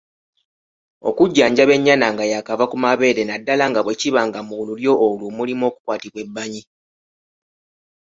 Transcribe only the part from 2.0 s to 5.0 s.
nga yaakava ku mabeere naddala bwe kiba nga mu lulyo